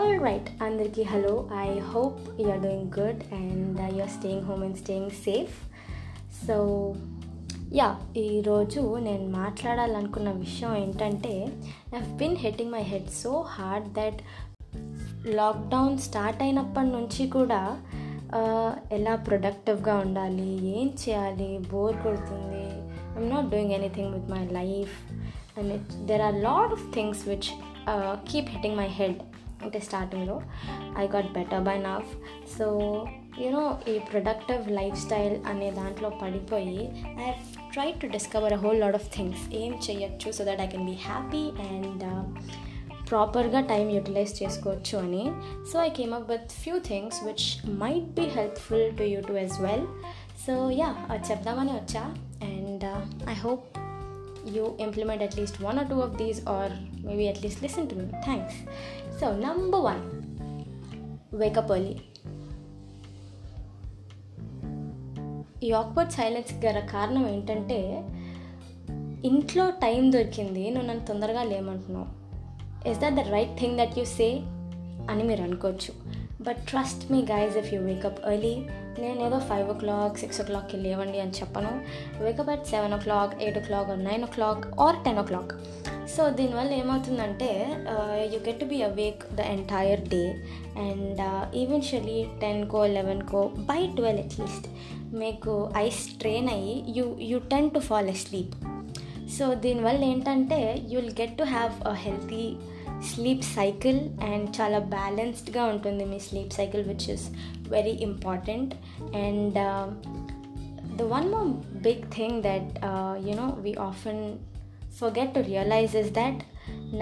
[0.00, 5.10] All right అందరికీ hello I hope you're doing good and you're staying home and staying
[5.24, 5.54] safe
[6.38, 6.56] so
[7.72, 11.34] yeah ఈరోజు నేను మాట్లాడాలనుకున్న విషయం ఏంటంటే
[11.96, 14.20] I been hitting my head so hard that
[15.34, 17.60] lockdown start అయినప్పటి నుంచి కూడా
[18.92, 22.64] ఎలా ప్రొడక్టివ్గా ఉండాలి ఏం చేయాలి బోర్ కొడుతుంది
[23.12, 24.96] I'm not doing anything with my life
[25.58, 27.50] and it there are lot of things which
[28.30, 29.20] keep hitting my head
[29.62, 30.40] అంటే స్టార్టింగ్లో
[30.98, 32.06] I got better by now
[32.58, 32.66] so
[33.40, 37.30] you know ఈ ప్రొడక్టివ్ లైఫ్ స్టైల్ అనే దాంట్లో పడిపోయి I
[37.72, 40.92] try to discover a whole lot of things ఏం చేయొచ్చు so that I can be
[40.92, 42.04] happy and
[43.10, 45.30] ప్రాపర్గా time utilize చేసుకోవచ్చు అని.
[45.72, 49.60] So I came up with few things which might be helpful to you too as
[49.60, 49.86] well
[50.46, 50.94] so yeah
[51.30, 52.14] చెప్దామని వచ్చా?
[52.42, 52.84] And
[53.30, 53.78] I hope
[54.56, 56.72] you implement at least one or two of these or
[57.06, 58.56] maybe at least listen to me thanks
[59.18, 60.02] so number one
[61.40, 61.96] wake up early.
[65.62, 68.04] ఈ awkward silence గల కారణం ఏంటంటే
[69.24, 72.06] ఇంట్లో టైం దొరికింది నువ్వు నన్ను తొందరగా లేమంటున్నావు.
[72.88, 74.40] Is that the right thing that you say
[75.10, 75.94] అని మీరు అనుకోవచ్చు.
[76.42, 78.66] But trust me guys if you wake up early
[79.00, 81.70] నేను ఏదో ఫైవ్ ఓ క్లాక్ సిక్స్ ఓ క్లాక్కి లేవండి అని చెప్పను.
[82.22, 85.52] Wake up at seven o'clock eight o'clock nine o'clock or ten o'clock
[86.16, 87.66] so దీనివల్ల ఏమవుతుందంటే
[88.34, 90.22] you get to be awake the entire day
[90.78, 91.20] and
[91.56, 94.66] eventually టెన్కో లెవెన్కో బై ట్వెల్వ్ అట్లీస్ట్
[95.14, 98.54] మీకు ఐస్ ట్రైన్ అయ్యి you you tend to fall asleep
[99.38, 102.44] so దీనివల్ల ఏంటంటే you will get to have a healthy
[103.14, 107.26] sleep cycle and చాలా బ్యాలెన్స్డ్గా ఉంటుంది మీ sleep cycle which is
[107.74, 108.72] very important
[109.24, 109.58] and
[110.98, 111.50] the one more
[111.88, 112.70] big thing that
[113.28, 114.22] you know we often
[115.00, 116.40] forget to realize is that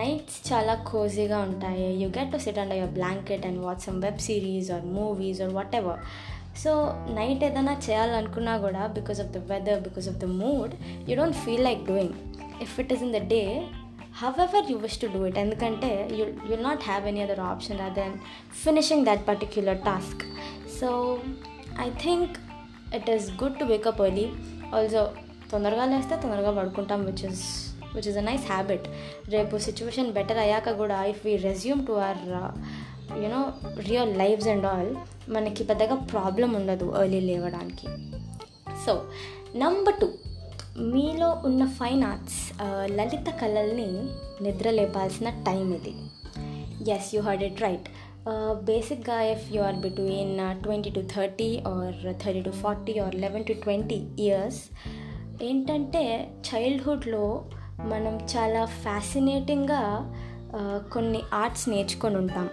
[0.00, 4.20] nights చాలా కోజీగా ఉంటాయి you get to sit under your blanket and watch some web
[4.28, 6.00] series or movies or whatever
[6.62, 6.70] so
[7.19, 10.72] night ఏదైనా చేయాలనుకున్నా కూడా because of the weather because of the mood
[11.09, 12.14] you don't feel like doing
[12.62, 13.43] if it is in the day
[14.20, 17.97] however you wish to do it ఎందుకంటే you you'll not have any other option other
[17.98, 18.12] than
[18.62, 19.75] finishing that particular
[20.81, 20.89] so
[21.87, 22.34] I think
[22.97, 24.27] it is good to wake up early
[24.75, 25.03] also
[25.50, 27.44] తొందరగా లేస్తే తొందరగా పడుకుంటాం which is
[27.94, 28.87] which is a nice habit
[29.34, 32.22] రేపు situation better అయ్యాక కూడా if we resume to our
[33.22, 33.43] you know
[33.88, 34.91] real lives and all
[35.28, 37.87] మనకి పెద్దగా problem ఉండదు ఎర్లీ లేవడానికి.
[38.84, 38.93] సో
[39.56, 40.09] నంబర్ టూ
[40.94, 43.88] మీలో ఉన్న ఫైన్ ఆర్ట్స్ uh, లలిత కళల్ని
[44.44, 45.94] నిద్ర లేపాల్సిన టైం ఇది.
[46.97, 47.88] As you heard it right
[48.65, 51.94] బేసిక్గా if you are between twenty to thirty or
[52.25, 54.61] thirty to forty or eleven to twenty years
[55.43, 57.44] ఏంటంటే చైల్డ్హుడ్లో
[57.81, 60.15] మనం చాలా ఫ్యాసినేటింగ్గా
[60.93, 62.50] కొన్ని ఆర్ట్స్ నేర్చుకొని ఉంటాం.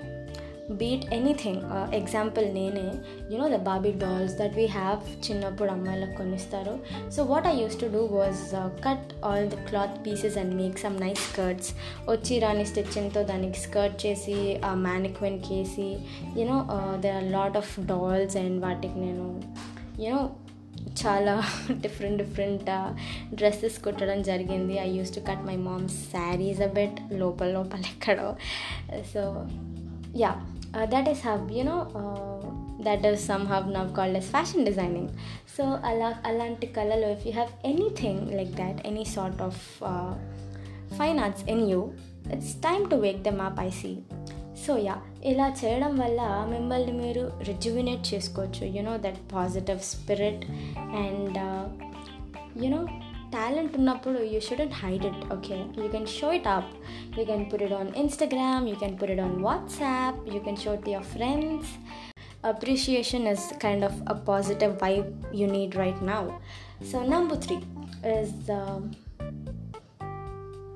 [0.70, 1.64] Be it anything.
[1.94, 2.86] ఎగ్జాంపుల్ నేనే.
[3.34, 6.80] యునో ద బాబీ డాల్స్ దట్ వీ హ్యావ్ చిన్నప్పుడు అమ్మాయిలకు కొనిస్తారు.
[7.10, 8.42] So what I used to do was
[8.86, 11.70] cut all the cloth pieces and make some nice skirts
[12.10, 15.90] వచ్చి రాని స్టిచ్చింగ్తో దానికి స్కర్ట్ చేసి ఆ మ్యానిక్వెన్కి వేసి
[16.40, 16.58] you know
[16.96, 19.42] there are lot of dolls and వాటికి నేను
[20.06, 20.30] యూనో
[21.02, 22.70] చాలా డిఫరెంట్ డిఫరెంట్
[23.34, 24.80] డ్రెస్సెస్ కుట్టడం జరిగింది.
[24.80, 28.36] I used to cut my mom's saris a bit లోపల లోపల ఎక్కడో.
[29.14, 29.46] So
[30.18, 30.34] yeah
[30.84, 31.88] that is how you know
[32.82, 35.10] that is somehow now called as fashion designing
[35.58, 39.62] so అలా అలాంటి కళలో if you have anything like that any sort of
[40.98, 41.92] fine arts in you
[42.34, 43.70] it's time to wake them up I
[44.68, 50.46] so yeah ఇలా చేయడం వల్ల మిమ్మల్ని మీరు rejuvenate చేసుకోవచ్చు you know that positive spirit
[50.78, 51.38] and
[52.64, 52.88] you know
[53.34, 56.72] talent ఉన్నప్పుడు you shouldn't hide it okay you can show it up
[57.18, 60.74] you can put it on Instagram you can put it on WhatsApp you can show
[60.86, 61.72] to your friends
[62.46, 66.22] appreciation is kind of a positive vibe you need right now
[66.92, 67.58] so number three
[68.16, 68.36] is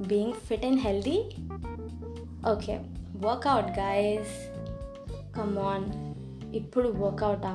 [0.07, 1.17] being fit and healthy
[2.49, 2.75] okay
[3.21, 4.35] workout guys
[5.37, 5.87] come on
[6.55, 7.53] ఇప్పుడు వర్కౌటా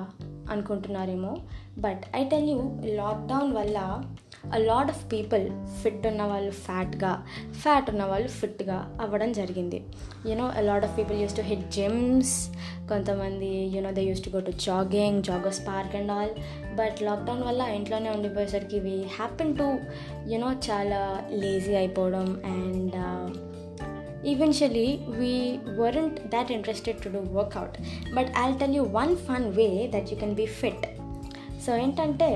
[0.50, 1.36] అనుకుంటున్నారేమో.
[1.78, 4.02] But I tell you lockdown వల్ల
[4.54, 5.50] a lot of people
[5.82, 9.84] fit ఉన్న వాళ్ళు ఫ్యాట్గా fat ఉన్న వాళ్ళు ఫిట్గా అవ్వడం జరిగింది.
[10.28, 12.48] You know a lot of people used to hit gyms
[12.88, 16.30] కొంతమంది you know they used to go to jogging joggers park and all
[16.74, 19.78] but lockdown వల్ల ఇంట్లోనే ఉండిపోయేసరికి we happen to
[20.28, 22.96] you know చాలా లేజీ అయిపోవడం and
[24.32, 24.90] eventually
[25.20, 25.34] we
[25.78, 27.76] weren't that interested to do workout
[28.16, 30.82] but i'll tell you one fun way that you can be fit
[31.64, 32.28] so ఏంటంటే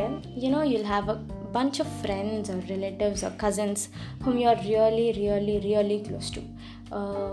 [0.44, 1.18] you know you'll have a
[1.56, 3.80] bunch of friends or relatives or cousins
[4.22, 6.42] whom you are really, really, really close to.
[6.98, 7.32] Uh,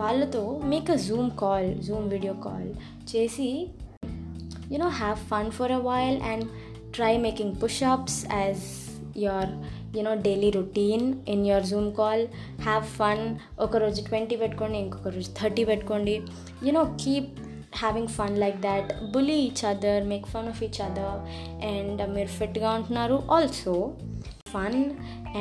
[0.00, 0.42] వాళ్ళతో
[0.72, 2.68] make a Zoom call Zoom video call
[3.10, 3.48] చేసి
[4.72, 6.42] you know have fun for a while and
[6.96, 8.14] try making push-ups
[8.44, 8.58] as
[9.96, 12.24] you know daily routine in your Zoom call
[12.62, 13.24] have fun
[13.60, 16.14] ఒకరోజు twenty పెట్టుకోండి ఇంకొక రోజు thirty పెట్టుకోండి.
[16.66, 17.32] You know keep
[17.76, 21.20] having fun like that bully each other make fun of each other
[21.66, 23.22] and మీరు ఫిట్గా ఉంటున్నారు.
[23.30, 23.74] Also
[24.54, 24.78] fun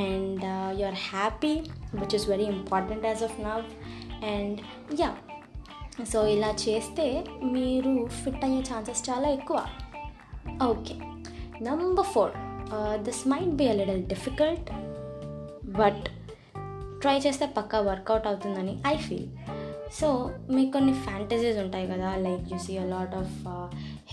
[0.06, 0.46] and
[0.80, 1.54] you are happy
[2.00, 3.66] which is very important as of now
[4.26, 4.60] and
[5.02, 5.12] yeah
[6.14, 7.06] so ఇలా చేస్తే
[7.44, 7.92] మీరు
[8.22, 9.60] fit అయ్యే chances చాలా ఎక్కువ.
[10.70, 10.96] Okay
[11.64, 12.34] number four
[12.96, 14.70] this might be a little difficult
[15.70, 16.06] but
[17.02, 19.28] try చేస్తే పక్కా వర్కౌట్ అవుతుందని ఐ ఫీల్
[20.02, 23.34] సో మీకు కొన్ని ఫ్యాంటసీస్ ఉంటాయి కదా like you see a lot of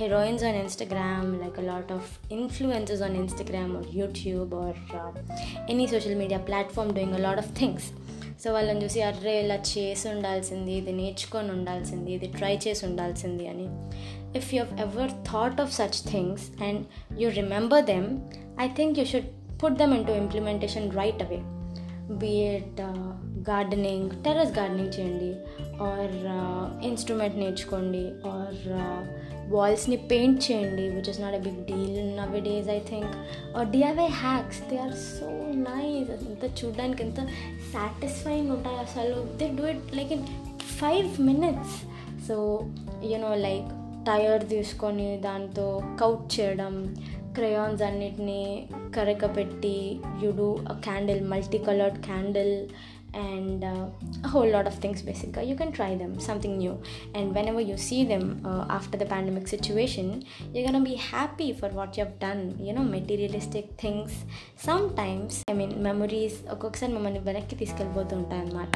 [0.03, 4.77] heroines on Instagram like a lot of influencers on Instagram or YouTube or
[5.71, 7.85] any social media platform doing a lot of things
[8.45, 13.67] so వాళ్ళని చూసి array ఇలా చేసి ఉండాల్సింది ఇది నేర్చుకొని ఉండాల్సింది ఇది ట్రై చేసి ఉండాల్సింది అని.
[14.37, 16.87] If you have ever thought of such things and
[17.21, 18.19] you remember them
[18.61, 19.31] I think you should
[19.65, 21.41] put them into implementation right away
[22.15, 22.81] be it
[23.51, 25.35] gardening terrace gardening చేయండి
[25.83, 26.15] ఆర్
[26.85, 28.57] ఇన్స్ట్రుమెంట్ నేర్చుకోండి ఆర్
[29.51, 33.15] వాల్స్ని paint చేయండి which is not a big deal nowadays I think
[33.57, 37.17] or DIY hacks they are so nice ఎంత చూడడానికి ఎంత
[37.73, 39.37] satisfying ఉంటాయి అసలు.
[39.37, 40.23] They do it like in
[40.61, 41.77] five minutes
[42.29, 42.65] so
[43.05, 45.68] you know like tyre తీసుకొని దాంతో
[46.00, 46.74] కౌట్ చేయడం
[47.34, 48.42] క్రయాన్స్ అన్నిటినీ
[48.96, 49.78] కరక పెట్టి
[50.24, 52.56] you do a candle multi coloured candle
[53.18, 53.88] and uh,
[54.24, 56.74] a whole lot of things basically you can try them something new
[57.14, 60.08] and whenever you see them uh, after the pandemic situation
[60.54, 64.12] you're gonna be happy for what you've done you know materialistic things
[64.60, 68.76] sometimes i mean memories ఒక్కొక్కసారి మమ్మల్ని వెనక్కి తీసుకెళ్ళిపోతూ ఉంటాయి అన్నమాట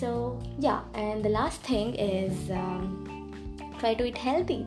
[0.00, 0.08] so
[0.66, 2.44] yeah and the last thing is
[3.79, 4.65] try to eat healthy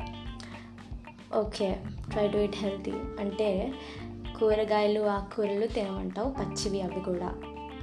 [1.35, 1.79] okay
[2.11, 3.73] try to eat healthy అంటే
[4.39, 7.35] కూరగాయలు ఆకుకూరలు తినమంటావు పచ్చివి అవి కూడా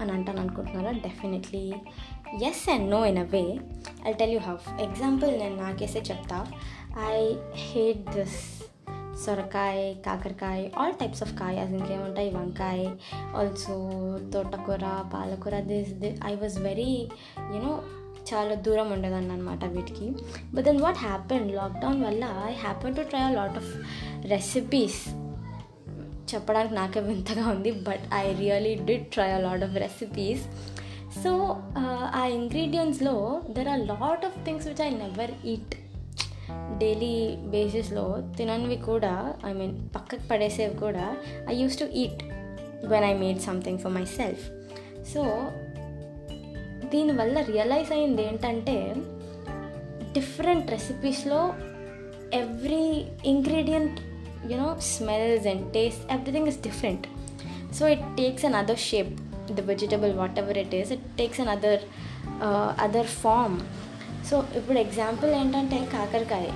[0.02, 0.92] అని అంటాను అనుకుంటున్నారా?
[0.92, 1.74] Definitely
[2.44, 3.60] yes and no in a way
[4.08, 6.46] I tell you how example నేను నాకేసే చెప్తా.
[7.14, 8.62] ఐ హేట్ దిస్
[9.26, 12.88] సొరకాయ కాకరకాయ ఆల్ టైప్స్ ఆఫ్ కాయ అది ఇంకేముంటాయి వంకాయ
[13.36, 13.76] ఆల్సో
[14.34, 15.94] తోటకూర పాలకూర this
[16.26, 17.84] I was very you know
[18.34, 20.12] చాలా దూరం ఉండేదాన్ని అనమాట వీటికి.
[20.54, 23.72] But then what happen lockdown వల్ల I happen to try a lot of
[24.28, 25.00] recipes
[26.34, 30.44] చెప్పడానికి నాకే వింతగా ఉంది but I really did try a lot of recipes
[31.24, 31.32] so
[32.16, 35.76] ఆ ఇంగ్రీడియంట్స్లో there are lot of things which I never eat
[36.78, 41.18] daily బేసిస్లో తిననివి కూడా I mean పక్కకు పడేసేవి కూడా
[41.52, 42.24] I used to eat
[42.86, 44.44] when I made something for myself
[45.14, 45.22] so
[46.96, 48.78] దీనివల్ల realise అయింది ఏంటంటే
[50.14, 51.40] different రెసిపీస్లో
[52.34, 52.86] every
[53.26, 53.98] ingredient
[54.52, 57.06] you know smells and taste everything is different
[57.80, 59.12] so it takes another shape
[59.52, 61.84] the vegetable whatever it is it takes another
[62.80, 63.58] other form
[64.30, 66.48] so ఇప్పుడు example ఏంటంటే కాకరకాయ.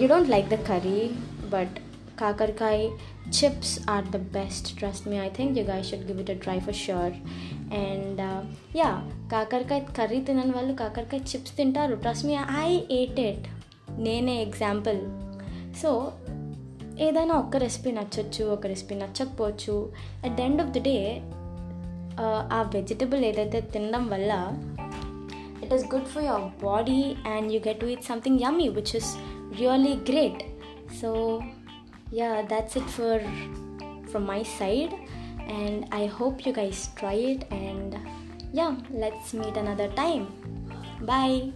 [0.00, 1.00] You don't like the curry
[1.50, 1.74] but
[2.18, 2.78] కాకరకాయ
[3.38, 6.58] chips are the best trust me I think you guy should give it a try
[6.60, 7.14] for sure
[7.80, 8.20] and
[8.76, 8.90] yeah
[9.34, 11.94] కాకరకాయ curry తినని వాళ్ళు కాకరకాయ chips తింటారు.
[11.96, 12.34] Trust me
[12.66, 13.46] I ate it
[13.98, 15.00] నేనే example
[15.82, 15.90] so
[17.00, 19.74] ఏదైనా ఒక్క recipe నచ్చొచ్చు ఒక రెసిపీ నచ్చకపోవచ్చు.
[20.24, 20.96] At the end of the day
[22.56, 24.32] ఆ వెజిటబుల్ ఏదైతే తినడం వల్ల
[25.62, 27.00] it is good for your body
[27.34, 29.10] and you get with something yummy which is
[29.60, 30.42] really great
[31.00, 31.10] so
[32.14, 33.24] yeah that's it for
[34.10, 34.94] from my side
[35.60, 37.96] and I hope you guys try it and
[38.54, 40.30] yeah let's meet another time.
[41.02, 41.50] Bye